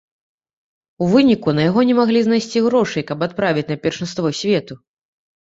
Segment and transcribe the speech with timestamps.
[1.03, 4.81] У выніку, на яго не маглі знайсці грошай, каб адправіць на першынство свету.